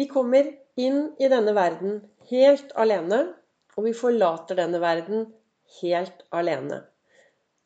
Vi 0.00 0.06
kommer 0.08 0.46
inn 0.80 1.00
i 1.20 1.28
denne 1.28 1.52
verden 1.52 1.98
helt 2.30 2.70
alene, 2.80 3.18
og 3.76 3.84
vi 3.84 3.90
forlater 3.92 4.56
denne 4.56 4.78
verden 4.80 5.26
helt 5.80 6.22
alene. 6.32 6.78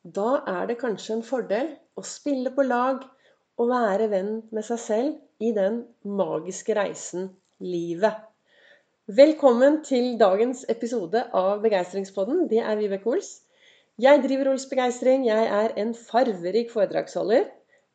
Da 0.03 0.41
er 0.51 0.65
det 0.67 0.75
kanskje 0.81 1.13
en 1.15 1.23
fordel 1.23 1.69
å 1.95 2.03
spille 2.03 2.51
på 2.57 2.65
lag 2.67 3.05
og 3.55 3.69
være 3.69 4.09
venn 4.11 4.33
med 4.51 4.67
seg 4.67 4.81
selv 4.83 5.45
i 5.47 5.53
den 5.55 5.77
magiske 6.03 6.75
reisen 6.75 7.29
livet. 7.63 8.19
Velkommen 9.21 9.79
til 9.87 10.17
dagens 10.19 10.65
episode 10.75 11.23
av 11.45 11.63
Begeistringspodden. 11.63 12.49
Det 12.51 12.59
er 12.59 12.75
Vibeke 12.81 13.13
Ols. 13.13 13.31
Jeg 13.95 14.25
driver 14.27 14.51
Ols 14.57 14.67
Begeistring. 14.73 15.23
Jeg 15.29 15.47
er 15.61 15.79
en 15.79 15.95
farverik 15.95 16.75
foredragsholder, 16.75 17.47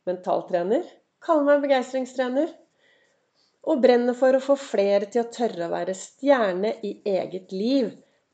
mentaltrener, 0.09 0.89
kaller 1.21 1.51
meg 1.51 1.69
begeistringstrener 1.69 2.57
og 3.69 3.83
brenner 3.83 4.17
for 4.17 4.37
å 4.37 4.43
få 4.45 4.57
flere 4.61 5.09
til 5.11 5.25
å 5.25 5.33
tørre 5.33 5.67
å 5.67 5.73
være 5.75 5.97
stjerne 5.97 6.73
i 6.87 6.95
eget 7.09 7.53
liv. 7.53 7.91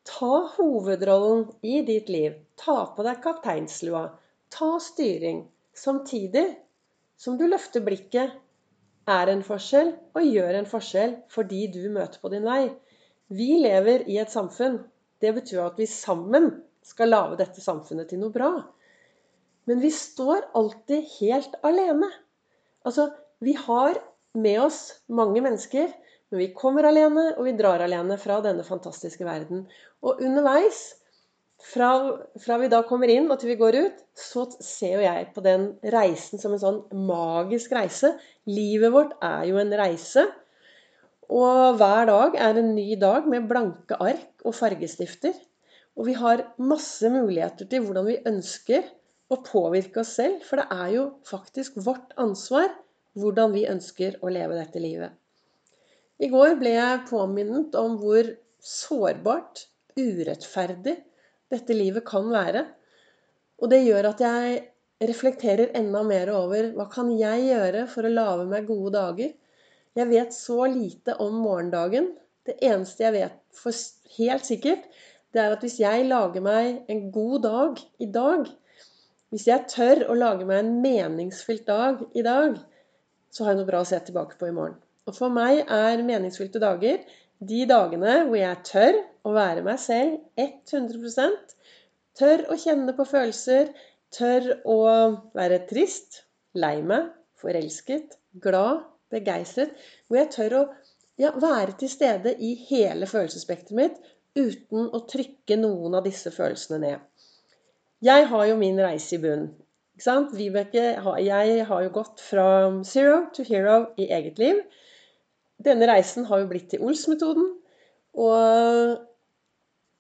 Ta 0.07 0.45
hovedrollen 0.55 1.49
i 1.67 1.81
ditt 1.87 2.11
liv. 2.13 2.37
Ta 2.55 2.85
på 2.95 3.07
deg 3.07 3.23
kapteinslua. 3.25 4.05
Ta 4.55 4.77
styring. 4.83 5.43
Samtidig 5.77 6.47
som 7.19 7.39
du 7.41 7.47
løfter 7.49 7.83
blikket, 7.85 8.35
er 9.07 9.31
en 9.31 9.43
forskjell 9.47 9.93
og 10.19 10.25
gjør 10.27 10.57
en 10.59 10.67
forskjell 10.67 11.13
for 11.31 11.47
de 11.47 11.67
du 11.71 11.85
møter 11.95 12.19
på 12.23 12.31
din 12.33 12.47
vei. 12.47 12.65
Vi 13.31 13.61
lever 13.63 14.07
i 14.11 14.19
et 14.23 14.33
samfunn. 14.33 14.81
Det 15.23 15.33
betyr 15.37 15.63
at 15.63 15.79
vi 15.79 15.87
sammen 15.91 16.51
skal 16.87 17.13
lage 17.15 17.39
dette 17.41 17.63
samfunnet 17.63 18.11
til 18.11 18.21
noe 18.23 18.35
bra. 18.35 18.51
Men 19.67 19.81
vi 19.83 19.91
står 19.95 20.51
alltid 20.59 21.07
helt 21.21 21.55
alene. 21.67 22.11
Altså, 22.87 23.09
vi 23.43 23.55
har 23.59 23.99
med 24.37 24.61
oss 24.67 24.81
mange 25.09 25.43
mennesker. 25.45 25.91
Men 26.31 26.43
vi 26.43 26.53
kommer 26.57 26.87
alene, 26.89 27.31
og 27.37 27.47
vi 27.47 27.55
drar 27.59 27.85
alene 27.85 28.17
fra 28.19 28.41
denne 28.45 28.65
fantastiske 28.67 29.27
verden. 29.27 29.67
Og 30.03 30.23
underveis, 30.25 30.89
fra, 31.67 31.91
fra, 32.43 32.59
vi 32.61 32.69
da 32.71 32.83
kommer 32.87 33.11
inn 33.11 33.31
og 33.33 33.41
til 33.41 33.55
vi 33.55 33.59
går 33.61 33.79
ut, 33.87 34.03
så 34.19 34.45
ser 34.61 34.99
jo 34.99 35.05
jeg 35.07 35.29
på 35.35 35.43
den 35.45 35.71
reisen 35.95 36.43
som 36.43 36.55
en 36.55 36.63
sånn 36.63 36.83
magisk 37.09 37.73
reise. 37.75 38.13
Livet 38.51 38.93
vårt 38.95 39.15
er 39.25 39.47
jo 39.51 39.61
en 39.63 39.73
reise. 39.79 40.27
Og 41.33 41.79
hver 41.81 42.07
dag 42.11 42.37
er 42.39 42.61
en 42.61 42.75
ny 42.77 42.95
dag 43.01 43.27
med 43.31 43.49
blanke 43.51 43.99
ark 43.99 44.45
og 44.47 44.55
fargestifter. 44.55 45.35
Og 45.97 46.11
vi 46.11 46.15
har 46.19 46.45
masse 46.61 47.09
muligheter 47.11 47.67
til 47.71 47.87
hvordan 47.87 48.07
vi 48.11 48.21
ønsker 48.29 48.85
å 49.33 49.41
påvirke 49.43 50.03
oss 50.05 50.13
selv. 50.21 50.43
For 50.47 50.61
det 50.61 50.69
er 50.71 50.93
jo 50.95 51.07
faktisk 51.27 51.81
vårt 51.87 52.13
ansvar 52.21 52.69
hvordan 53.17 53.55
vi 53.55 53.67
ønsker 53.71 54.19
å 54.23 54.33
leve 54.33 54.59
dette 54.59 54.83
livet. 54.83 55.13
I 56.17 56.29
går 56.33 56.57
ble 56.61 56.73
jeg 56.77 57.05
påminnet 57.11 57.77
om 57.77 57.99
hvor 58.01 58.29
sårbart, 58.63 59.67
urettferdig, 59.97 60.97
dette 61.53 61.77
livet 61.77 62.05
kan 62.09 62.29
være. 62.33 62.65
Og 63.61 63.73
det 63.73 63.83
gjør 63.85 64.11
at 64.11 64.23
jeg 64.25 64.63
reflekterer 65.07 65.75
enda 65.77 66.03
mer 66.07 66.31
over 66.33 66.71
hva 66.77 66.87
kan 66.93 67.11
jeg 67.13 67.49
gjøre 67.51 67.85
for 67.93 68.09
å 68.09 68.13
lage 68.13 68.47
meg 68.49 68.69
gode 68.69 68.95
dager. 68.97 69.35
Jeg 69.97 70.11
vet 70.13 70.37
så 70.37 70.67
lite 70.69 71.17
om 71.25 71.37
morgendagen. 71.41 72.11
Det 72.47 72.59
eneste 72.65 73.05
jeg 73.07 73.17
vet 73.17 73.39
for 73.57 73.77
helt 74.17 74.47
sikkert, 74.47 74.85
det 75.35 75.43
er 75.43 75.53
at 75.53 75.65
hvis 75.65 75.81
jeg 75.83 76.07
lager 76.09 76.45
meg 76.45 76.87
en 76.93 77.09
god 77.13 77.43
dag 77.45 77.81
i 78.01 78.07
dag, 78.09 78.47
hvis 79.35 79.49
jeg 79.51 79.67
tør 79.69 80.05
å 80.09 80.17
lage 80.17 80.47
meg 80.49 80.63
en 80.63 80.77
meningsfylt 80.85 81.67
dag 81.69 82.05
i 82.17 82.23
dag, 82.25 82.57
så 83.31 83.45
har 83.45 83.55
jeg 83.55 83.61
noe 83.61 83.71
bra 83.71 83.83
å 83.83 83.89
se 83.89 83.99
tilbake 84.07 84.39
på 84.41 84.49
i 84.49 84.55
morgen. 84.57 84.79
Og 85.07 85.15
for 85.15 85.33
meg 85.33 85.65
er 85.71 86.03
meningsfylte 86.07 86.63
dager 86.63 87.03
de 87.47 87.67
dagene 87.69 88.23
hvor 88.27 88.39
jeg 88.41 88.63
tør 88.67 89.03
å 89.29 89.35
være 89.37 89.63
meg 89.67 89.79
selv 89.83 90.41
100% 90.41 91.57
Tør 92.17 92.47
å 92.49 92.57
kjenne 92.57 92.95
på 92.97 93.05
følelser. 93.09 93.73
Tør 94.17 94.47
å 94.65 94.77
være 95.37 95.61
trist, 95.69 96.23
lei 96.57 96.79
meg, 96.81 97.11
forelsket, 97.37 98.17
glad, 98.41 98.87
begeistret. 99.13 99.75
Hvor 100.09 100.21
jeg 100.23 100.31
tør 100.33 100.57
å 100.57 100.63
ja, 101.21 101.35
være 101.37 101.77
til 101.83 101.93
stede 101.93 102.33
i 102.41 102.55
hele 102.71 103.09
følelsesspekteret 103.11 103.77
mitt 103.77 104.01
uten 104.37 104.89
å 104.93 105.03
trykke 105.09 105.59
noen 105.61 105.99
av 105.99 106.07
disse 106.09 106.33
følelsene 106.33 106.81
ned. 106.81 107.05
Jeg 108.05 108.27
har 108.31 108.49
jo 108.49 108.57
min 108.61 108.81
reise 108.81 109.17
i 109.17 109.21
bunnen. 109.21 109.53
Ikke 109.97 110.05
sant? 110.05 110.33
Vibeke, 110.37 110.83
jeg 111.25 111.63
har 111.65 111.85
jo 111.87 111.93
gått 111.95 112.21
fra 112.21 112.47
zero 112.85 113.31
to 113.33 113.45
hero 113.49 113.79
i 113.97 114.11
eget 114.13 114.37
liv. 114.37 114.59
Denne 115.65 115.89
reisen 115.89 116.27
har 116.29 116.43
jo 116.43 116.49
blitt 116.51 116.67
til 116.75 116.83
Ols-metoden. 116.85 117.47
Og 118.21 118.99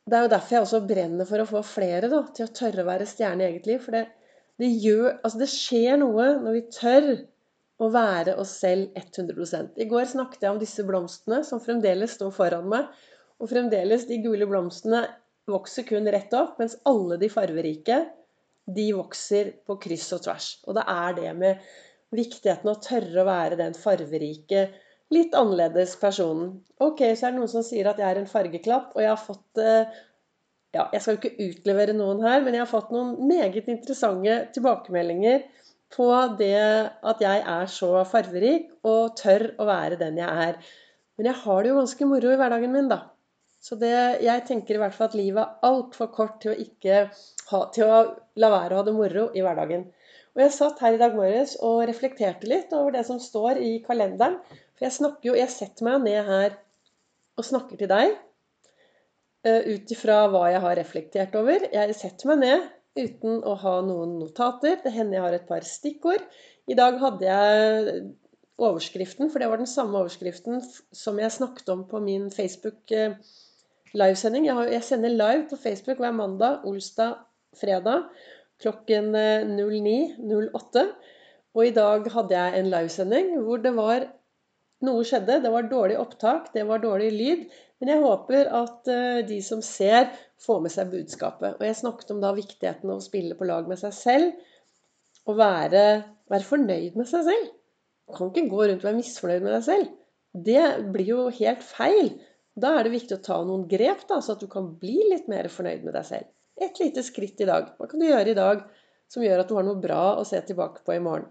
det 0.04 0.18
er 0.18 0.26
jo 0.26 0.32
derfor 0.34 0.54
jeg 0.54 0.66
også 0.66 0.82
brenner 0.84 1.28
for 1.28 1.40
å 1.40 1.48
få 1.48 1.62
flere 1.64 2.10
da, 2.12 2.20
til 2.36 2.44
å 2.44 2.52
tørre 2.52 2.84
å 2.84 2.90
være 2.90 3.08
stjerne 3.08 3.46
i 3.46 3.48
eget 3.48 3.70
liv. 3.70 3.80
For 3.86 3.96
det, 3.96 4.04
det, 4.60 4.68
gjør, 4.84 5.16
altså 5.16 5.40
det 5.40 5.48
skjer 5.54 5.96
noe 6.04 6.28
når 6.44 6.58
vi 6.58 6.62
tør 6.76 7.08
å 7.80 7.88
være 7.92 8.36
oss 8.40 8.52
selv 8.60 8.92
100 9.00 9.80
I 9.80 9.88
går 9.88 10.12
snakket 10.12 10.44
jeg 10.44 10.52
om 10.52 10.60
disse 10.60 10.84
blomstene 10.84 11.40
som 11.44 11.64
fremdeles 11.64 12.18
står 12.20 12.36
foran 12.36 12.68
meg. 12.68 12.92
Og 13.40 13.48
fremdeles 13.48 14.04
de 14.12 14.20
gule 14.20 14.44
blomstene 14.48 15.06
vokser 15.48 15.88
kun 15.88 16.04
rett 16.12 16.36
opp, 16.36 16.60
mens 16.60 16.76
alle 16.84 17.16
de 17.20 17.32
farverike 17.32 18.02
de 18.66 18.86
vokser 18.96 19.52
på 19.66 19.76
kryss 19.82 20.08
og 20.16 20.24
tvers. 20.26 20.48
Og 20.66 20.76
det 20.78 20.84
er 20.90 21.16
det 21.18 21.32
med 21.38 21.62
viktigheten 22.16 22.70
å 22.70 22.80
tørre 22.82 23.22
å 23.22 23.28
være 23.28 23.58
den 23.60 23.76
farverike, 23.78 24.66
litt 25.14 25.34
annerledes 25.38 25.94
personen. 26.00 26.56
Ok, 26.82 27.02
så 27.14 27.28
er 27.28 27.34
det 27.34 27.38
noen 27.38 27.50
som 27.52 27.64
sier 27.66 27.86
at 27.90 28.00
jeg 28.02 28.08
er 28.08 28.20
en 28.20 28.30
fargeklatt, 28.30 28.94
og 28.96 29.02
jeg 29.04 29.12
har 29.12 29.22
fått 29.22 29.62
eh, 29.62 29.98
ja, 30.74 30.88
Jeg 30.92 31.02
skal 31.02 31.14
jo 31.14 31.20
ikke 31.20 31.46
utlevere 31.46 31.94
noen 31.96 32.24
her, 32.26 32.42
men 32.44 32.56
jeg 32.56 32.64
har 32.64 32.70
fått 32.70 32.90
noen 32.92 33.14
meget 33.28 33.68
interessante 33.70 34.40
tilbakemeldinger 34.56 35.46
på 35.94 36.08
det 36.40 36.58
at 37.06 37.22
jeg 37.22 37.44
er 37.46 37.70
så 37.70 37.92
farverik 38.10 38.72
og 38.86 39.14
tør 39.18 39.52
å 39.62 39.68
være 39.68 39.98
den 40.00 40.18
jeg 40.20 40.48
er. 40.48 40.58
Men 41.16 41.30
jeg 41.30 41.40
har 41.44 41.62
det 41.62 41.70
jo 41.70 41.78
ganske 41.78 42.08
moro 42.10 42.32
i 42.34 42.40
hverdagen 42.40 42.74
min, 42.74 42.90
da. 42.90 43.04
Så 43.66 43.74
det, 43.80 44.22
jeg 44.22 44.42
tenker 44.46 44.76
i 44.76 44.78
hvert 44.78 44.94
fall 44.94 45.08
at 45.08 45.16
livet 45.18 45.42
er 45.42 45.66
altfor 45.66 46.12
kort 46.14 46.36
til 46.42 46.52
å 46.52 46.58
ikke 46.62 47.06
ha, 47.50 47.60
til 47.74 47.88
å 47.90 47.96
la 48.38 48.50
være 48.52 48.76
å 48.76 48.78
ha 48.78 48.86
det 48.86 48.94
moro 48.94 49.24
i 49.34 49.42
hverdagen. 49.42 49.88
Og 50.36 50.42
jeg 50.44 50.52
satt 50.54 50.82
her 50.84 50.94
i 50.94 51.00
dag 51.00 51.16
morges 51.16 51.56
og 51.64 51.82
reflekterte 51.88 52.46
litt 52.46 52.74
over 52.76 52.94
det 52.94 53.02
som 53.08 53.18
står 53.22 53.58
i 53.64 53.72
kalenderen. 53.82 54.36
For 54.76 54.86
jeg 54.86 55.10
jo 55.24 55.34
Jeg 55.34 55.50
setter 55.50 55.88
meg 55.88 56.04
ned 56.04 56.28
her 56.28 56.58
og 57.36 57.48
snakker 57.48 57.80
til 57.80 57.90
deg 57.90 58.12
uh, 59.48 59.62
ut 59.64 59.94
ifra 59.96 60.18
hva 60.30 60.44
jeg 60.52 60.62
har 60.62 60.76
reflektert 60.78 61.34
over. 61.40 61.66
Jeg 61.72 61.96
setter 61.96 62.30
meg 62.30 62.44
ned 62.44 62.68
uten 63.00 63.40
å 63.42 63.56
ha 63.64 63.80
noen 63.84 64.14
notater. 64.20 64.78
Det 64.84 64.92
hender 64.92 65.18
jeg 65.18 65.24
har 65.24 65.38
et 65.40 65.48
par 65.48 65.66
stikkord. 65.66 66.22
I 66.70 66.76
dag 66.78 67.00
hadde 67.02 67.26
jeg 67.26 67.96
overskriften, 68.56 69.32
for 69.32 69.42
det 69.42 69.50
var 69.50 69.60
den 69.60 69.68
samme 69.68 69.98
overskriften 70.04 70.62
som 70.94 71.18
jeg 71.20 71.34
snakket 71.34 71.68
om 71.74 71.82
på 71.88 72.00
min 72.04 72.30
Facebook 72.32 72.92
eh, 72.94 73.18
livesending. 73.96 74.48
Jeg, 74.48 74.72
jeg 74.76 74.84
sender 74.86 75.14
live 75.14 75.46
på 75.50 75.58
Facebook 75.60 76.00
hver 76.02 76.14
mandag, 76.16 76.64
olsdag 76.68 77.16
fredag 77.56 78.08
klokken 78.62 79.12
09.08. 79.14 80.82
Eh, 80.82 81.14
og 81.56 81.64
i 81.64 81.74
dag 81.76 82.08
hadde 82.12 82.36
jeg 82.36 82.60
en 82.60 82.70
livesending 82.72 83.30
hvor 83.44 83.62
det 83.64 83.72
var 83.76 84.08
noe 84.84 85.04
skjedde. 85.08 85.40
Det 85.44 85.52
var 85.52 85.70
dårlig 85.70 85.96
opptak, 86.00 86.50
det 86.54 86.66
var 86.68 86.82
dårlig 86.82 87.10
lyd. 87.14 87.46
Men 87.80 87.92
jeg 87.92 88.04
håper 88.04 88.50
at 88.56 88.90
eh, 88.92 89.22
de 89.28 89.40
som 89.44 89.62
ser, 89.64 90.10
får 90.40 90.62
med 90.64 90.72
seg 90.72 90.92
budskapet. 90.92 91.56
Og 91.58 91.64
jeg 91.64 91.80
snakket 91.80 92.12
om 92.12 92.22
da 92.22 92.32
viktigheten 92.36 92.92
av 92.92 93.00
å 93.00 93.04
spille 93.04 93.36
på 93.36 93.48
lag 93.48 93.68
med 93.68 93.80
seg 93.80 93.94
selv. 93.96 94.32
Og 95.26 95.38
være, 95.40 95.84
være 96.30 96.46
fornøyd 96.46 96.96
med 96.96 97.08
seg 97.08 97.24
selv. 97.26 97.52
Du 98.06 98.14
kan 98.14 98.30
ikke 98.30 98.50
gå 98.52 98.62
rundt 98.62 98.84
og 98.84 98.88
være 98.88 99.00
misfornøyd 99.00 99.42
med 99.42 99.56
deg 99.56 99.64
selv. 99.66 99.94
Det 100.46 100.64
blir 100.92 101.08
jo 101.08 101.22
helt 101.32 101.64
feil. 101.64 102.12
Da 102.56 102.72
er 102.78 102.86
det 102.86 102.94
viktig 102.96 103.18
å 103.18 103.24
ta 103.24 103.36
noen 103.44 103.66
grep, 103.68 104.06
da, 104.08 104.22
så 104.24 104.34
at 104.34 104.42
du 104.42 104.48
kan 104.50 104.72
bli 104.80 104.96
litt 105.10 105.28
mer 105.28 105.48
fornøyd 105.52 105.84
med 105.84 105.96
deg 105.96 106.08
selv 106.08 106.32
et 106.56 106.80
lite 106.80 107.02
skritt 107.04 107.40
i 107.40 107.48
dag. 107.48 107.72
Hva 107.76 107.88
kan 107.90 108.00
du 108.00 108.06
gjøre 108.08 108.32
i 108.32 108.36
dag 108.36 108.62
som 109.12 109.24
gjør 109.24 109.42
at 109.42 109.50
du 109.50 109.56
har 109.58 109.66
noe 109.66 109.80
bra 109.80 110.02
å 110.20 110.24
se 110.28 110.40
tilbake 110.48 110.84
på 110.86 110.96
i 110.96 111.02
morgen? 111.02 111.28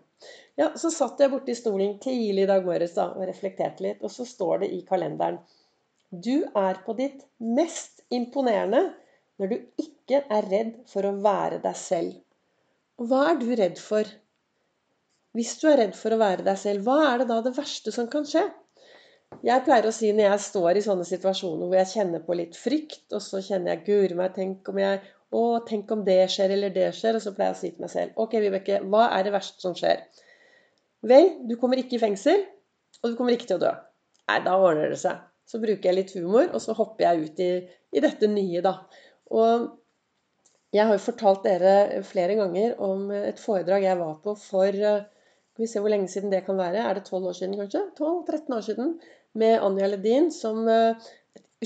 Ja, 0.56 0.72
Så 0.80 0.92
satt 0.94 1.20
jeg 1.20 1.32
borti 1.34 1.56
stolen 1.58 1.98
tidlig 2.00 2.46
i 2.46 2.50
dag 2.50 2.66
morges 2.66 2.96
da, 2.96 3.10
og 3.14 3.28
reflekterte 3.28 3.84
litt, 3.84 4.04
og 4.04 4.14
så 4.14 4.26
står 4.26 4.64
det 4.64 4.72
i 4.78 4.84
kalenderen 4.88 5.42
Du 6.10 6.46
er 6.56 6.80
på 6.86 6.96
ditt 6.96 7.26
mest 7.40 8.06
imponerende 8.14 8.86
når 9.42 9.52
du 9.52 9.58
ikke 9.82 10.22
er 10.32 10.48
redd 10.48 10.78
for 10.88 11.04
å 11.04 11.18
være 11.20 11.60
deg 11.64 11.76
selv. 11.76 12.14
Og 13.02 13.10
hva 13.10 13.26
er 13.34 13.42
du 13.42 13.50
redd 13.52 13.82
for? 13.82 14.08
Hvis 15.36 15.58
du 15.60 15.68
er 15.68 15.82
redd 15.82 15.98
for 16.00 16.16
å 16.16 16.22
være 16.22 16.46
deg 16.48 16.62
selv, 16.62 16.86
hva 16.88 17.10
er 17.10 17.20
det 17.20 17.28
da 17.34 17.42
det 17.44 17.58
verste 17.58 17.92
som 17.92 18.08
kan 18.08 18.24
skje? 18.30 18.46
Jeg 19.44 19.64
pleier 19.66 19.88
å 19.90 19.94
si 19.96 20.12
når 20.14 20.30
jeg 20.30 20.44
står 20.46 20.78
i 20.78 20.84
sånne 20.86 21.06
situasjoner 21.08 21.66
hvor 21.66 21.78
jeg 21.80 21.92
kjenner 21.92 22.24
på 22.24 22.38
litt 22.38 22.56
frykt, 22.60 23.08
og 23.12 23.22
så 23.24 23.42
kjenner 23.44 23.74
jeg 23.74 23.84
Guri 23.88 24.18
meg, 24.18 24.34
tenk 24.38 24.72
om 24.72 24.82
jeg 24.82 25.04
Å, 25.36 25.40
tenk 25.68 25.90
om 25.92 26.04
det 26.06 26.30
skjer, 26.32 26.54
eller 26.54 26.72
det 26.72 26.92
skjer. 26.96 27.18
Og 27.18 27.24
så 27.24 27.34
pleier 27.36 27.50
jeg 27.52 27.58
å 27.58 27.60
si 27.60 27.72
til 27.74 27.84
meg 27.84 27.92
selv 27.92 28.20
Ok, 28.22 28.38
Vibeke, 28.40 28.78
hva 28.88 29.10
er 29.18 29.26
det 29.26 29.34
verste 29.34 29.60
som 29.60 29.74
skjer? 29.76 30.06
Vel, 31.06 31.32
du 31.50 31.56
kommer 31.60 31.82
ikke 31.82 31.98
i 31.98 32.02
fengsel, 32.02 32.46
og 33.02 33.10
du 33.12 33.18
kommer 33.18 33.36
ikke 33.36 33.50
til 33.50 33.58
å 33.58 33.64
dø. 33.66 33.72
Nei, 34.30 34.38
da 34.46 34.54
ordner 34.58 34.94
det 34.94 35.00
seg. 35.02 35.20
Så 35.46 35.60
bruker 35.62 35.90
jeg 35.90 35.98
litt 35.98 36.14
humor, 36.16 36.48
og 36.48 36.62
så 36.64 36.74
hopper 36.78 37.06
jeg 37.06 37.26
ut 37.26 37.42
i, 37.44 37.50
i 37.94 38.02
dette 38.06 38.30
nye, 38.32 38.62
da. 38.66 38.78
Og 39.34 39.68
jeg 40.76 40.88
har 40.88 40.98
jo 40.98 41.04
fortalt 41.04 41.46
dere 41.46 42.02
flere 42.08 42.38
ganger 42.40 42.80
om 42.84 43.12
et 43.16 43.42
foredrag 43.42 43.86
jeg 43.86 44.00
var 44.00 44.16
på 44.24 44.34
for 44.40 44.74
Skal 44.76 45.64
vi 45.64 45.70
se 45.72 45.84
hvor 45.84 45.94
lenge 45.94 46.10
siden 46.12 46.34
det 46.34 46.42
kan 46.48 46.58
være. 46.60 46.82
Er 46.84 46.98
det 46.98 47.06
12 47.06 47.30
år 47.30 47.38
siden, 47.38 47.60
kanskje? 47.60 47.84
12-13 48.00 48.58
år 48.58 48.66
siden. 48.66 48.90
Med 49.36 49.60
Anja 49.64 49.90
Ledin 49.92 50.32
som 50.32 50.64
et 50.70 51.10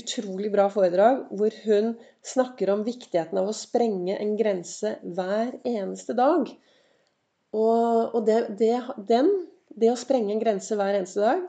utrolig 0.00 0.50
bra 0.52 0.66
foredrag 0.72 1.28
hvor 1.38 1.54
hun 1.64 1.92
snakker 2.26 2.72
om 2.74 2.82
viktigheten 2.86 3.38
av 3.40 3.50
å 3.50 3.56
sprenge 3.56 4.16
en 4.18 4.34
grense 4.38 4.96
hver 5.02 5.54
eneste 5.62 6.16
dag. 6.18 6.50
Og, 7.54 8.14
og 8.14 8.24
det, 8.26 8.40
det, 8.58 8.74
den, 9.08 9.30
det 9.70 9.92
å 9.92 9.98
sprenge 9.98 10.34
en 10.34 10.42
grense 10.42 10.78
hver 10.78 10.98
eneste 10.98 11.22
dag 11.22 11.46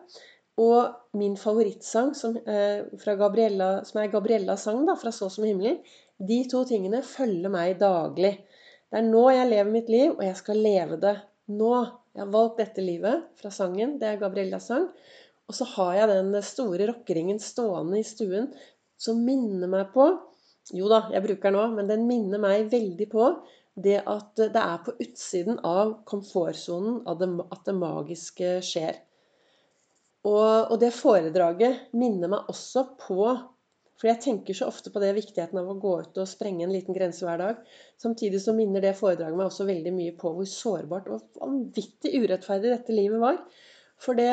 og 0.61 1.17
min 1.17 1.37
favorittsang, 1.39 2.13
som, 2.15 2.35
eh, 2.37 2.83
Gabriella, 3.17 3.85
som 3.85 4.01
er 4.01 4.11
Gabriellas 4.11 4.63
sang 4.63 4.85
da, 4.85 4.95
fra 4.95 5.11
'Så 5.11 5.29
som 5.29 5.43
himmelen', 5.43 5.79
de 6.19 6.43
to 6.49 6.63
tingene 6.65 7.01
følger 7.01 7.49
meg 7.49 7.79
daglig. 7.79 8.37
Det 8.91 8.99
er 8.99 9.07
nå 9.07 9.29
jeg 9.31 9.49
lever 9.49 9.71
mitt 9.71 9.89
liv, 9.89 10.11
og 10.11 10.23
jeg 10.23 10.35
skal 10.35 10.55
leve 10.55 10.99
det 10.99 11.21
nå. 11.47 11.73
Jeg 12.13 12.25
har 12.25 12.31
valgt 12.31 12.57
dette 12.57 12.81
livet 12.81 13.23
fra 13.35 13.49
sangen. 13.49 13.97
Det 13.97 14.07
er 14.07 14.19
Gabriellas 14.19 14.67
sang. 14.67 14.89
Og 15.51 15.55
så 15.57 15.67
har 15.73 15.95
jeg 15.97 16.11
den 16.13 16.35
store 16.47 16.87
rockeringen 16.87 17.41
stående 17.43 17.99
i 17.99 18.07
stuen 18.07 18.53
som 19.01 19.19
minner 19.27 19.67
meg 19.67 19.89
på 19.91 20.07
Jo 20.71 20.87
da, 20.87 21.09
jeg 21.11 21.25
bruker 21.25 21.49
den 21.49 21.59
òg, 21.59 21.73
men 21.75 21.89
den 21.89 22.05
minner 22.07 22.39
meg 22.39 22.69
veldig 22.71 23.07
på 23.11 23.25
det 23.83 23.97
at 24.07 24.39
det 24.39 24.61
er 24.61 24.83
på 24.85 24.93
utsiden 25.03 25.57
av 25.67 25.97
komfortsonen 26.07 27.01
at 27.09 27.65
det 27.65 27.75
magiske 27.75 28.59
skjer. 28.63 28.99
Og, 30.27 30.69
og, 30.69 30.75
det 30.79 30.91
foredraget 30.93 31.89
minner 31.97 32.29
meg 32.29 32.51
også 32.51 32.85
på 33.01 33.25
For 33.97 34.09
jeg 34.09 34.21
tenker 34.21 34.57
så 34.57 34.67
ofte 34.69 34.89
på 34.93 35.01
det 35.01 35.11
viktigheten 35.17 35.59
av 35.61 35.67
å 35.69 35.79
gå 35.81 35.91
ut 36.01 36.15
og 36.17 36.29
sprenge 36.29 36.63
en 36.65 36.71
liten 36.73 36.95
grense 36.95 37.25
hver 37.25 37.41
dag. 37.41 37.59
Samtidig 38.01 38.39
så 38.41 38.53
minner 38.57 38.81
det 38.81 38.95
foredraget 38.97 39.37
meg 39.37 39.49
også 39.49 39.67
veldig 39.67 39.91
mye 39.93 40.15
på 40.17 40.31
hvor 40.33 40.47
sårbart 40.49 41.09
og 41.13 41.27
vanvittig 41.37 42.15
urettferdig 42.23 42.71
dette 42.73 42.95
livet 42.97 43.21
var. 43.21 43.37
For 44.01 44.17
det, 44.17 44.31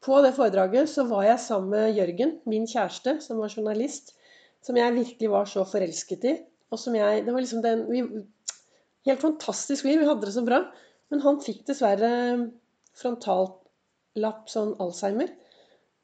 på 0.00 0.20
det 0.24 0.32
foredraget 0.36 0.88
så 0.88 1.04
var 1.08 1.26
jeg 1.26 1.40
sammen 1.42 1.72
med 1.74 1.98
Jørgen, 1.98 2.38
min 2.48 2.64
kjæreste, 2.68 3.18
som 3.20 3.42
var 3.42 3.52
journalist. 3.52 4.14
Som 4.62 4.78
jeg 4.78 4.94
virkelig 4.94 5.30
var 5.30 5.48
så 5.50 5.66
forelsket 5.68 6.24
i. 6.30 6.36
Og 6.72 6.78
som 6.78 6.94
jeg 6.96 7.26
Det 7.26 7.34
var 7.34 7.44
liksom 7.44 7.62
den 7.64 7.84
vi, 7.90 8.02
Helt 9.04 9.20
fantastisk 9.20 9.84
liv. 9.84 9.98
Vi 9.98 10.06
hadde 10.06 10.24
det 10.24 10.34
så 10.34 10.44
bra. 10.46 10.62
Men 11.10 11.20
han 11.20 11.40
fikk 11.44 11.66
dessverre 11.68 12.12
frontalt 12.96 13.58
lapp 14.20 14.48
sånn 14.52 14.74
Alzheimer, 14.82 15.30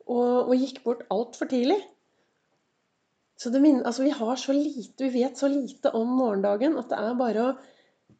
og, 0.09 0.49
og 0.49 0.55
gikk 0.57 0.83
bort 0.85 1.05
altfor 1.13 1.49
tidlig. 1.51 1.79
Så 3.39 3.53
minner, 3.55 3.85
altså 3.87 4.03
vi 4.03 4.15
har 4.17 4.41
så 4.41 4.55
lite, 4.57 5.05
vi 5.05 5.23
vet 5.23 5.39
så 5.39 5.51
lite 5.53 5.93
om 5.95 6.09
morgendagen 6.19 6.75
at 6.81 6.89
det 6.91 6.99
er 6.99 7.19
bare 7.19 7.45
å 7.45 7.57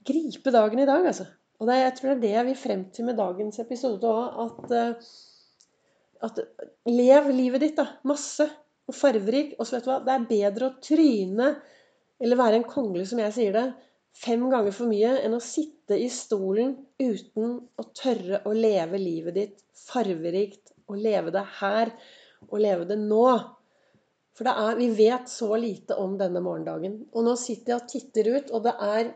gripe 0.07 0.53
dagen 0.55 0.83
i 0.85 0.87
dag, 0.89 1.09
altså. 1.11 1.27
Og 1.59 1.67
det, 1.67 1.81
jeg 1.81 1.95
tror 1.99 2.09
det 2.09 2.15
er 2.17 2.23
det 2.23 2.35
jeg 2.37 2.47
vil 2.49 2.61
frem 2.61 2.85
til 2.95 3.09
med 3.09 3.19
dagens 3.19 3.59
episode 3.63 4.13
òg. 4.13 4.39
At, 4.45 4.77
eh, 4.79 5.11
at, 6.29 6.41
lev 6.87 7.33
livet 7.35 7.65
ditt, 7.67 7.77
da. 7.79 7.99
Masse. 8.09 8.47
Og 8.89 8.97
farverik. 8.97 9.57
Og 9.59 9.67
så 9.67 9.77
vet 9.77 9.89
du 9.89 9.91
hva, 9.91 9.99
det 10.07 10.15
er 10.15 10.31
bedre 10.31 10.71
å 10.71 10.79
tryne 10.83 11.51
eller 12.19 12.39
være 12.39 12.59
en 12.59 12.67
kongle, 12.67 13.05
som 13.07 13.21
jeg 13.23 13.35
sier 13.35 13.55
det, 13.55 13.67
fem 14.19 14.43
ganger 14.51 14.75
for 14.75 14.91
mye 14.91 15.13
enn 15.23 15.37
å 15.37 15.43
sitte 15.43 15.95
i 15.99 16.09
stolen 16.11 16.75
uten 16.99 17.53
å 17.79 17.85
tørre 17.95 18.43
å 18.49 18.55
leve 18.57 18.99
livet 18.99 19.37
ditt 19.37 19.61
farverikt 19.79 20.75
og 20.89 20.99
leve 20.99 21.31
det 21.35 21.45
her 21.61 21.93
og 22.49 22.59
leve 22.63 22.89
det 22.89 22.99
nå. 23.01 23.29
For 24.39 24.51
er, 24.51 24.77
vi 24.79 24.89
vet 24.95 25.31
så 25.31 25.53
lite 25.59 25.97
om 25.99 26.15
denne 26.19 26.43
morgendagen. 26.43 27.01
Og 27.13 27.27
nå 27.27 27.35
sitter 27.39 27.75
jeg 27.75 27.81
og 27.81 27.89
titter 27.91 28.31
ut, 28.37 28.53
og 28.55 28.69
det 28.69 28.77
er 28.91 29.15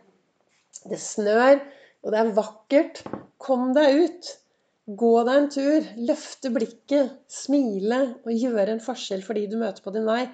Det 0.88 0.96
snør, 0.98 1.58
og 2.02 2.14
det 2.14 2.20
er 2.20 2.34
vakkert. 2.36 3.02
Kom 3.42 3.70
deg 3.76 4.04
ut. 4.04 4.32
Gå 4.98 5.12
deg 5.28 5.38
en 5.38 5.48
tur. 5.54 5.88
Løfte 6.10 6.50
blikket. 6.54 7.16
Smile 7.30 8.02
og 8.24 8.34
gjøre 8.34 8.74
en 8.74 8.82
forskjell 8.82 9.22
for 9.26 9.38
de 9.38 9.46
du 9.50 9.58
møter 9.60 9.84
på 9.84 9.94
din 9.94 10.08
vei. 10.08 10.26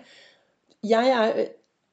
Jeg 0.86 1.14
er 1.14 1.46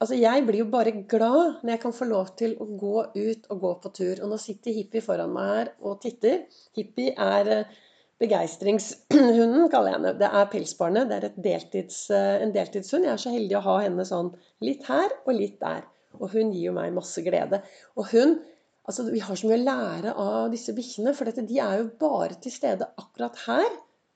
Altså, 0.04 0.18
Jeg 0.19 0.44
blir 0.44 0.60
jo 0.60 0.66
bare 0.68 0.92
glad 1.07 1.62
når 1.63 1.72
jeg 1.72 1.80
kan 1.80 1.94
få 1.95 2.06
lov 2.10 2.33
til 2.36 2.57
å 2.60 2.66
gå 2.68 3.04
ut 3.16 3.45
og 3.50 3.60
gå 3.62 3.69
på 3.80 3.92
tur. 3.95 4.19
Og 4.25 4.31
nå 4.31 4.38
sitter 4.44 4.75
Hippie 4.75 5.01
foran 5.01 5.31
meg 5.33 5.51
her 5.54 5.69
og 5.88 6.01
titter. 6.04 6.42
Hippie 6.75 7.13
er 7.16 7.51
eh, 7.54 7.77
begeistringshunden, 8.19 9.69
kaller 9.72 9.94
jeg 9.94 9.98
henne. 9.98 10.12
Det 10.19 10.27
er 10.27 10.51
pelsbarnet. 10.51 11.07
Det 11.10 11.18
er 11.22 11.39
deltids, 11.48 12.01
eh, 12.12 12.44
en 12.44 12.51
deltidshund. 12.56 13.07
Jeg 13.07 13.13
er 13.13 13.24
så 13.24 13.31
heldig 13.33 13.56
å 13.62 13.63
ha 13.69 13.77
henne 13.86 14.07
sånn 14.07 14.33
litt 14.68 14.83
her 14.92 15.16
og 15.24 15.31
litt 15.39 15.62
der. 15.63 15.88
Og 16.19 16.27
hun 16.36 16.51
gir 16.51 16.68
jo 16.68 16.75
meg 16.75 16.94
masse 16.95 17.24
glede. 17.24 17.63
Og 17.95 18.12
hun 18.12 18.38
Altså, 18.86 19.08
Vi 19.12 19.22
har 19.24 19.38
så 19.38 19.50
mye 19.50 19.58
å 19.58 19.66
lære 19.66 20.14
av 20.22 20.52
disse 20.54 20.74
bikkjene, 20.78 21.14
for 21.18 21.26
dette, 21.26 21.46
de 21.48 21.58
er 21.62 21.80
jo 21.82 21.88
bare 22.02 22.38
til 22.42 22.54
stede 22.54 22.88
akkurat 23.02 23.40
her 23.48 23.70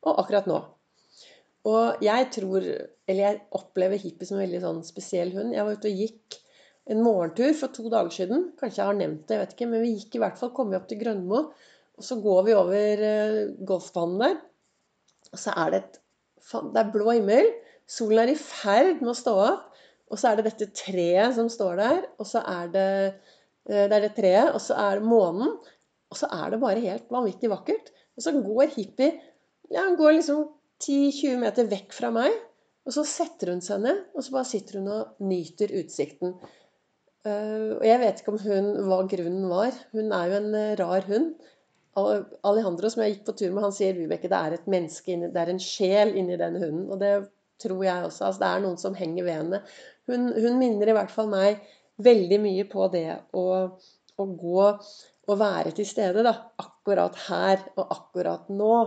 og 0.06 0.22
akkurat 0.22 0.50
nå. 0.50 0.60
Og 1.70 2.04
jeg 2.04 2.28
tror 2.32 2.64
Eller 2.64 3.24
jeg 3.24 3.40
opplever 3.58 4.00
hippie 4.00 4.28
som 4.28 4.38
en 4.38 4.46
veldig 4.46 4.62
sånn 4.64 4.84
spesiell 4.86 5.34
hund. 5.34 5.56
Jeg 5.56 5.66
var 5.66 5.80
ute 5.80 5.90
og 5.90 6.02
gikk 6.04 6.38
en 6.90 7.02
morgentur 7.06 7.56
for 7.58 7.74
to 7.74 7.90
dager 7.90 8.14
siden. 8.14 8.44
Kanskje 8.60 8.82
jeg 8.82 8.90
har 8.90 9.00
nevnt 9.00 9.24
det, 9.26 9.36
jeg 9.36 9.42
vet 9.42 9.56
ikke. 9.56 9.68
Men 9.72 9.82
vi 9.82 9.96
gikk 9.96 10.18
i 10.18 10.22
hvert 10.24 10.38
fall, 10.38 10.52
kom 10.54 10.70
vi 10.70 10.78
opp 10.78 10.86
til 10.90 11.00
Grønmo. 11.02 11.42
Og 11.98 12.06
så 12.06 12.20
går 12.22 12.46
vi 12.46 12.56
over 12.58 13.02
uh, 13.02 13.40
golfbanen 13.72 14.22
der. 14.22 14.38
Og 15.34 15.42
så 15.42 15.56
er 15.58 15.74
det 15.74 15.82
et 15.82 16.00
Det 16.50 16.82
er 16.82 16.94
blå 16.94 17.12
himmel. 17.12 17.50
Solen 17.90 18.24
er 18.24 18.32
i 18.34 18.38
ferd 18.38 19.02
med 19.02 19.12
å 19.12 19.18
stå 19.18 19.36
opp. 19.42 19.66
Og 20.10 20.18
så 20.18 20.32
er 20.32 20.40
det 20.40 20.48
dette 20.52 20.70
treet 20.74 21.36
som 21.38 21.50
står 21.50 21.82
der. 21.82 22.00
Og 22.22 22.30
så 22.30 22.42
er 22.46 22.72
det 22.74 22.90
Det 23.68 23.90
er 23.90 24.06
det 24.06 24.14
treet, 24.18 24.54
og 24.56 24.62
så 24.64 24.78
er 24.80 25.00
det 25.00 25.10
månen. 25.10 25.58
Og 26.10 26.18
så 26.18 26.30
er 26.34 26.54
det 26.54 26.62
bare 26.62 26.84
helt 26.84 27.12
vanvittig 27.14 27.52
vakkert. 27.52 27.92
Og 28.18 28.26
så 28.26 28.34
går 28.36 28.72
hippie 28.76 29.12
Ja, 29.70 29.84
han 29.84 29.98
går 30.00 30.16
liksom 30.18 30.48
10-20 30.82 31.36
meter 31.44 31.68
vekk 31.70 31.94
fra 31.94 32.10
meg. 32.14 32.34
Og 32.88 32.96
så 32.96 33.04
setter 33.06 33.52
hun 33.54 33.62
seg 33.62 33.84
ned, 33.84 34.00
og 34.18 34.26
så 34.26 34.34
bare 34.34 34.50
sitter 34.50 34.80
hun 34.80 34.88
og 34.90 35.22
nyter 35.22 35.76
utsikten. 35.78 36.34
Uh, 37.28 37.76
og 37.76 37.84
jeg 37.86 38.00
vet 38.02 38.22
ikke 38.22 38.34
om 38.34 38.40
hun, 38.42 38.70
hva 38.88 39.00
grunnen 39.12 39.50
var. 39.52 39.76
Hun 39.94 40.14
er 40.16 40.32
jo 40.32 40.38
en 40.40 40.56
uh, 40.56 40.78
rar 40.80 41.06
hund. 41.10 41.34
Alejandro, 42.00 42.90
som 42.90 43.04
jeg 43.04 43.18
gikk 43.18 43.26
på 43.28 43.36
tur 43.36 43.52
med, 43.52 43.66
han 43.66 43.76
sier 43.76 43.98
Vibeke, 43.98 44.30
det 44.32 44.40
er 44.40 44.56
et 44.56 44.68
menneske 44.72 45.18
det 45.20 45.42
er 45.42 45.52
en 45.52 45.62
sjel 45.62 46.14
inni 46.18 46.38
den 46.40 46.56
hunden. 46.62 46.86
Og 46.90 47.02
det 47.02 47.14
tror 47.62 47.84
jeg 47.84 48.08
også. 48.08 48.30
Altså, 48.30 48.42
det 48.42 48.50
er 48.50 48.64
noen 48.64 48.80
som 48.82 48.96
henger 48.98 49.28
ved 49.28 49.36
henne. 49.36 49.62
Hun, 50.10 50.30
hun, 50.34 50.58
minner 50.62 50.90
i 50.90 50.96
hvert 50.96 51.14
fall 51.14 51.30
meg 51.30 51.60
veldig 52.04 52.40
mye 52.44 52.66
på 52.70 52.88
det 52.94 53.08
å, 53.36 53.46
å 54.20 54.26
gå 54.44 54.66
og 55.30 55.38
være 55.40 55.74
til 55.78 55.88
stede. 55.88 56.24
da, 56.26 56.34
Akkurat 56.62 57.18
her 57.28 57.62
og 57.76 57.92
akkurat 57.96 58.50
nå. 58.50 58.78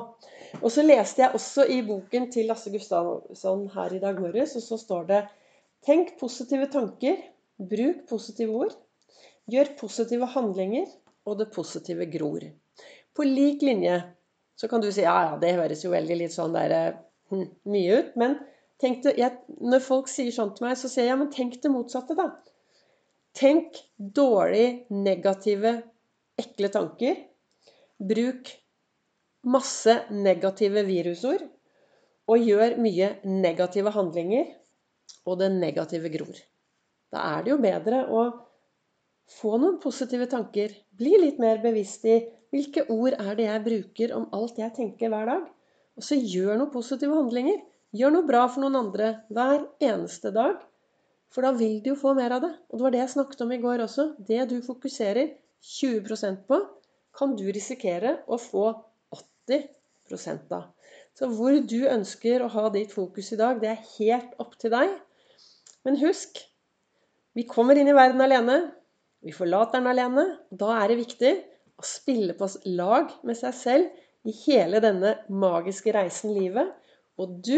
Og 0.61 0.69
så 0.73 0.85
leste 0.85 1.25
jeg 1.25 1.37
også 1.39 1.67
i 1.71 1.81
boken 1.87 2.31
til 2.35 2.51
Lasse 2.51 2.73
Gustavsson 2.73 3.69
her 3.77 3.95
i 3.95 4.01
dag 4.03 4.19
morges, 4.21 4.57
og 4.59 4.67
så 4.67 4.81
står 4.81 5.07
det 5.11 5.23
Tenk 5.83 6.15
positive 6.21 6.69
tanker, 6.71 7.17
bruk 7.59 8.05
positive 8.11 8.55
ord, 8.55 8.75
gjør 9.51 9.73
positive 9.81 10.29
handlinger, 10.31 10.87
og 11.27 11.39
det 11.39 11.49
positive 11.55 12.07
gror. 12.11 12.45
På 13.15 13.27
lik 13.27 13.63
linje 13.67 13.97
så 14.59 14.69
kan 14.71 14.83
du 14.83 14.93
si 14.93 15.03
ja, 15.03 15.15
ja, 15.27 15.35
det 15.43 15.57
høres 15.59 15.83
jo 15.85 15.91
veldig 15.93 16.19
litt 16.21 16.35
sånn 16.35 16.55
der, 16.55 16.95
hm, 17.31 17.49
mye 17.71 17.99
ut. 17.99 18.15
Men 18.19 18.39
det, 18.83 19.15
jeg, 19.19 19.59
når 19.63 19.83
folk 19.83 20.11
sier 20.11 20.31
sånn 20.35 20.55
til 20.57 20.69
meg, 20.69 20.79
så 20.79 20.91
sier 20.91 21.07
jeg 21.07 21.15
ja, 21.15 21.19
men 21.19 21.31
tenk 21.35 21.59
det 21.63 21.71
motsatte, 21.71 22.15
da. 22.19 22.31
Tenk 23.37 23.79
dårlig, 23.97 24.87
negative, 24.91 25.77
ekle 26.39 26.69
tanker. 26.73 27.17
Bruk 28.03 28.51
masse 29.43 29.95
negative 30.15 30.85
virusord 30.87 31.43
og 32.31 32.45
gjør 32.47 32.77
mye 32.83 33.09
negative 33.27 33.93
handlinger, 33.95 34.47
og 35.27 35.39
det 35.41 35.51
negative 35.55 36.11
gror. 36.13 36.39
Da 37.13 37.25
er 37.37 37.43
det 37.45 37.53
jo 37.53 37.59
bedre 37.63 38.05
å 38.09 38.23
få 39.41 39.57
noen 39.61 39.79
positive 39.83 40.29
tanker. 40.31 40.73
Bli 40.99 41.17
litt 41.21 41.41
mer 41.43 41.61
bevisst 41.63 42.07
i 42.09 42.21
hvilke 42.53 42.87
ord 42.93 43.17
er 43.19 43.37
det 43.39 43.49
jeg 43.49 43.65
bruker 43.67 44.15
om 44.17 44.29
alt 44.37 44.59
jeg 44.61 44.75
tenker 44.77 45.13
hver 45.13 45.29
dag. 45.29 45.45
Og 45.99 46.07
så 46.07 46.17
gjør 46.17 46.57
noen 46.57 46.73
positive 46.73 47.17
handlinger. 47.19 47.61
Gjør 47.93 48.15
noe 48.15 48.29
bra 48.29 48.47
for 48.49 48.65
noen 48.65 48.79
andre 48.79 49.11
hver 49.33 49.67
eneste 49.85 50.33
dag. 50.35 50.63
For 51.33 51.45
da 51.45 51.53
vil 51.57 51.81
du 51.81 51.93
jo 51.93 51.99
få 51.99 52.13
mer 52.17 52.35
av 52.37 52.45
det. 52.45 52.53
Og 52.69 52.79
det 52.79 52.87
var 52.87 52.95
det 52.95 53.03
jeg 53.03 53.15
snakket 53.15 53.45
om 53.45 53.53
i 53.55 53.61
går 53.63 53.85
også. 53.87 54.09
Det 54.21 54.45
du 54.51 54.59
fokuserer 54.65 55.33
20% 55.65 56.45
på, 56.49 56.59
kan 57.17 57.37
du 57.37 57.47
risikere 57.53 58.19
å 58.29 58.39
få 58.41 58.67
80 59.17 59.69
av. 60.53 60.69
Så 61.17 61.29
hvor 61.33 61.57
du 61.69 61.87
ønsker 61.89 62.43
å 62.43 62.51
ha 62.53 62.69
ditt 62.73 62.93
fokus 62.93 63.33
i 63.33 63.39
dag, 63.41 63.61
det 63.63 63.71
er 63.71 63.87
helt 63.97 64.35
opp 64.43 64.59
til 64.61 64.73
deg. 64.75 64.93
Men 65.87 65.99
husk 66.03 66.41
vi 67.37 67.47
kommer 67.49 67.79
inn 67.81 67.89
i 67.89 67.97
verden 67.97 68.21
alene. 68.21 68.59
Vi 69.25 69.33
forlater 69.33 69.81
den 69.81 69.89
alene. 69.89 70.25
Da 70.51 70.75
er 70.83 70.93
det 70.93 71.01
viktig 71.01 71.33
å 71.81 71.87
spille 71.87 72.37
på 72.37 72.49
lag 72.77 73.13
med 73.25 73.39
seg 73.39 73.57
selv 73.57 74.29
i 74.29 74.35
hele 74.45 74.83
denne 74.85 75.15
magiske 75.33 75.95
reisen 75.97 76.35
livet. 76.37 76.69
Og 77.17 77.39
du 77.45 77.57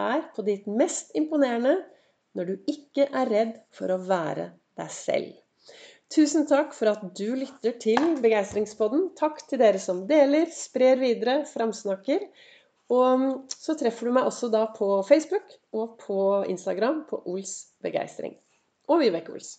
er 0.00 0.24
på 0.32 0.44
ditt 0.46 0.64
mest 0.70 1.12
imponerende 1.18 1.76
når 2.36 2.50
du 2.50 2.72
ikke 2.72 3.08
er 3.08 3.30
redd 3.30 3.56
for 3.74 3.92
å 3.92 4.00
være 4.02 4.50
deg 4.78 4.92
selv. 4.94 5.32
Tusen 6.12 6.44
takk 6.48 6.74
for 6.76 6.90
at 6.90 7.04
du 7.16 7.28
lytter 7.38 7.76
til 7.80 8.18
Begeistringspodden. 8.20 9.12
Takk 9.16 9.40
til 9.48 9.62
dere 9.62 9.80
som 9.80 10.02
deler, 10.10 10.50
sprer 10.52 11.00
videre, 11.00 11.38
framsnakker. 11.48 12.26
Og 12.92 13.24
så 13.48 13.76
treffer 13.80 14.10
du 14.10 14.16
meg 14.18 14.28
også 14.28 14.50
da 14.52 14.66
på 14.76 14.88
Facebook 15.08 15.54
og 15.72 15.96
på 16.02 16.18
Instagram 16.52 17.06
på 17.08 17.22
Ols 17.32 17.54
begeistring. 17.84 18.36
Og 18.92 19.00
Vibeke 19.00 19.32
Ols. 19.32 19.54